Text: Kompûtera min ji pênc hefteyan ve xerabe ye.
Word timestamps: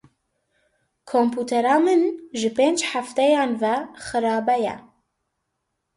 Kompûtera 1.09 1.75
min 1.85 2.01
ji 2.39 2.49
pênc 2.57 2.79
hefteyan 2.91 3.51
ve 3.61 3.75
xerabe 4.05 4.55
ye. 4.65 4.75